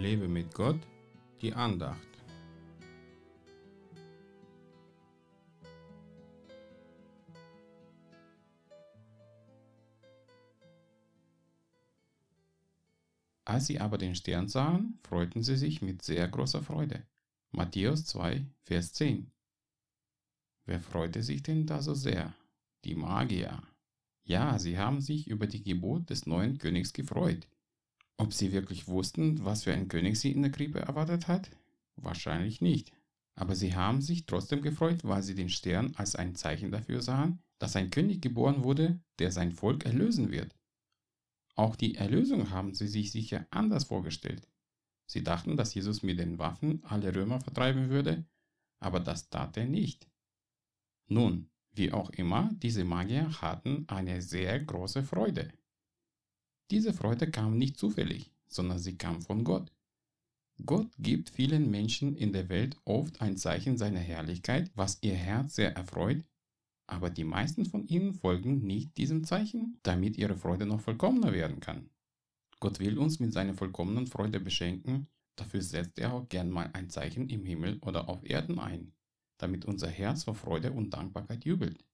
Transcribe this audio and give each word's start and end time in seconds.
Lebe 0.00 0.28
mit 0.28 0.54
Gott, 0.54 0.80
die 1.42 1.52
Andacht. 1.52 2.08
Als 13.44 13.66
sie 13.66 13.78
aber 13.78 13.98
den 13.98 14.14
Stern 14.14 14.48
sahen, 14.48 14.98
freuten 15.02 15.42
sie 15.42 15.56
sich 15.56 15.82
mit 15.82 16.00
sehr 16.00 16.26
großer 16.28 16.62
Freude. 16.62 17.02
Matthäus 17.50 18.06
2, 18.06 18.46
Vers 18.62 18.94
10. 18.94 19.30
Wer 20.64 20.80
freute 20.80 21.22
sich 21.22 21.42
denn 21.42 21.66
da 21.66 21.82
so 21.82 21.92
sehr? 21.92 22.32
Die 22.86 22.94
Magier. 22.94 23.62
Ja, 24.24 24.58
sie 24.58 24.78
haben 24.78 25.02
sich 25.02 25.28
über 25.28 25.46
die 25.46 25.62
Geburt 25.62 26.08
des 26.08 26.24
neuen 26.24 26.56
Königs 26.56 26.94
gefreut. 26.94 27.46
Ob 28.20 28.34
sie 28.34 28.52
wirklich 28.52 28.86
wussten, 28.86 29.42
was 29.46 29.64
für 29.64 29.72
ein 29.72 29.88
König 29.88 30.20
sie 30.20 30.30
in 30.30 30.42
der 30.42 30.52
Krippe 30.52 30.80
erwartet 30.80 31.26
hat? 31.26 31.50
Wahrscheinlich 31.96 32.60
nicht. 32.60 32.92
Aber 33.34 33.56
sie 33.56 33.74
haben 33.74 34.02
sich 34.02 34.26
trotzdem 34.26 34.60
gefreut, 34.60 35.04
weil 35.04 35.22
sie 35.22 35.34
den 35.34 35.48
Stern 35.48 35.94
als 35.96 36.16
ein 36.16 36.34
Zeichen 36.34 36.70
dafür 36.70 37.00
sahen, 37.00 37.42
dass 37.58 37.76
ein 37.76 37.88
König 37.88 38.20
geboren 38.20 38.62
wurde, 38.62 39.00
der 39.20 39.32
sein 39.32 39.52
Volk 39.52 39.86
erlösen 39.86 40.30
wird. 40.30 40.54
Auch 41.54 41.76
die 41.76 41.94
Erlösung 41.94 42.50
haben 42.50 42.74
sie 42.74 42.88
sich 42.88 43.10
sicher 43.10 43.46
anders 43.50 43.84
vorgestellt. 43.84 44.46
Sie 45.06 45.24
dachten, 45.24 45.56
dass 45.56 45.72
Jesus 45.72 46.02
mit 46.02 46.18
den 46.18 46.38
Waffen 46.38 46.84
alle 46.84 47.14
Römer 47.14 47.40
vertreiben 47.40 47.88
würde, 47.88 48.26
aber 48.80 49.00
das 49.00 49.30
tat 49.30 49.56
er 49.56 49.64
nicht. 49.64 50.10
Nun, 51.08 51.48
wie 51.72 51.90
auch 51.90 52.10
immer, 52.10 52.50
diese 52.52 52.84
Magier 52.84 53.40
hatten 53.40 53.88
eine 53.88 54.20
sehr 54.20 54.60
große 54.60 55.04
Freude. 55.04 55.50
Diese 56.70 56.92
Freude 56.92 57.30
kam 57.30 57.58
nicht 57.58 57.78
zufällig, 57.78 58.30
sondern 58.46 58.78
sie 58.78 58.96
kam 58.96 59.22
von 59.22 59.42
Gott. 59.42 59.72
Gott 60.64 60.90
gibt 60.98 61.30
vielen 61.30 61.70
Menschen 61.70 62.14
in 62.16 62.32
der 62.32 62.48
Welt 62.48 62.76
oft 62.84 63.20
ein 63.20 63.36
Zeichen 63.36 63.76
seiner 63.76 63.98
Herrlichkeit, 63.98 64.70
was 64.74 64.98
ihr 65.02 65.14
Herz 65.14 65.56
sehr 65.56 65.74
erfreut, 65.74 66.24
aber 66.86 67.10
die 67.10 67.24
meisten 67.24 67.64
von 67.64 67.86
ihnen 67.88 68.14
folgen 68.14 68.66
nicht 68.66 68.96
diesem 68.98 69.24
Zeichen, 69.24 69.78
damit 69.82 70.16
ihre 70.16 70.36
Freude 70.36 70.66
noch 70.66 70.80
vollkommener 70.80 71.32
werden 71.32 71.60
kann. 71.60 71.90
Gott 72.60 72.78
will 72.78 72.98
uns 72.98 73.18
mit 73.18 73.32
seiner 73.32 73.54
vollkommenen 73.54 74.06
Freude 74.06 74.38
beschenken, 74.38 75.08
dafür 75.36 75.62
setzt 75.62 75.98
er 75.98 76.12
auch 76.12 76.28
gern 76.28 76.50
mal 76.50 76.70
ein 76.74 76.90
Zeichen 76.90 77.28
im 77.30 77.44
Himmel 77.44 77.78
oder 77.80 78.08
auf 78.08 78.24
Erden 78.28 78.58
ein, 78.58 78.92
damit 79.38 79.64
unser 79.64 79.88
Herz 79.88 80.24
vor 80.24 80.34
Freude 80.34 80.72
und 80.72 80.90
Dankbarkeit 80.90 81.44
jubelt. 81.44 81.84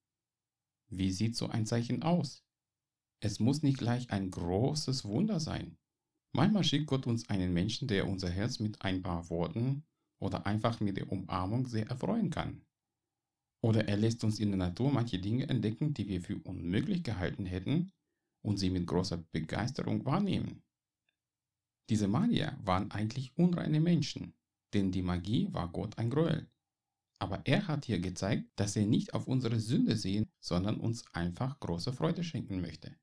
Wie 0.89 1.13
sieht 1.13 1.37
so 1.37 1.49
ein 1.49 1.67
Zeichen 1.67 2.03
aus? 2.03 2.46
Es 3.27 3.41
muss 3.41 3.65
nicht 3.65 3.79
gleich 3.79 4.09
ein 4.13 4.31
großes 4.31 5.05
Wunder 5.05 5.41
sein. 5.41 5.77
Manchmal 6.33 6.63
schickt 6.63 6.87
Gott 6.87 7.09
uns 7.09 7.29
einen 7.29 7.53
Menschen, 7.53 7.89
der 7.89 8.07
unser 8.07 8.31
Herz 8.31 8.61
mit 8.61 8.83
ein 8.83 9.03
paar 9.03 9.29
Worten 9.31 9.83
oder 10.21 10.47
einfach 10.47 10.79
mit 10.79 10.97
der 10.97 11.11
Umarmung 11.11 11.67
sehr 11.67 11.89
erfreuen 11.89 12.31
kann. 12.31 12.65
Oder 13.65 13.89
er 13.89 13.97
lässt 13.97 14.23
uns 14.23 14.39
in 14.39 14.51
der 14.51 14.59
Natur 14.59 14.93
manche 14.93 15.19
Dinge 15.19 15.49
entdecken, 15.49 15.93
die 15.93 16.07
wir 16.07 16.23
für 16.23 16.39
unmöglich 16.39 17.03
gehalten 17.03 17.47
hätten 17.47 17.91
und 18.45 18.59
sie 18.59 18.71
mit 18.71 18.87
großer 18.87 19.17
Begeisterung 19.33 20.05
wahrnehmen. 20.05 20.63
Diese 21.91 22.07
Magier 22.07 22.57
waren 22.63 22.93
eigentlich 22.93 23.37
unreine 23.37 23.81
Menschen, 23.81 24.35
denn 24.73 24.93
die 24.93 25.03
Magie 25.03 25.53
war 25.53 25.67
Gott 25.73 25.99
ein 25.99 26.11
Gräuel. 26.11 26.49
Aber 27.19 27.45
er 27.45 27.67
hat 27.67 27.87
hier 27.87 27.99
gezeigt, 27.99 28.49
dass 28.55 28.77
er 28.77 28.87
nicht 28.87 29.15
auf 29.15 29.27
unsere 29.27 29.59
Sünde 29.59 29.97
sehen, 29.97 30.31
sondern 30.39 30.79
uns 30.79 31.13
einfach 31.13 31.59
große 31.59 31.93
Freude 31.93 32.23
schenken 32.23 32.61
möchte. 32.61 32.97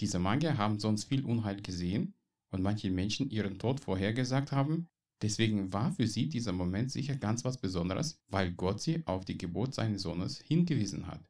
Diese 0.00 0.18
Magier 0.18 0.56
haben 0.56 0.78
sonst 0.78 1.04
viel 1.04 1.26
Unheil 1.26 1.60
gesehen 1.60 2.14
und 2.50 2.62
manche 2.62 2.90
Menschen 2.90 3.28
ihren 3.28 3.58
Tod 3.58 3.80
vorhergesagt 3.80 4.50
haben, 4.50 4.88
deswegen 5.20 5.74
war 5.74 5.92
für 5.92 6.06
sie 6.06 6.26
dieser 6.26 6.52
Moment 6.52 6.90
sicher 6.90 7.16
ganz 7.16 7.44
was 7.44 7.58
Besonderes, 7.58 8.18
weil 8.28 8.52
Gott 8.52 8.80
sie 8.80 9.06
auf 9.06 9.26
die 9.26 9.36
Geburt 9.36 9.74
seines 9.74 10.00
Sohnes 10.02 10.38
hingewiesen 10.38 11.06
hat. 11.06 11.20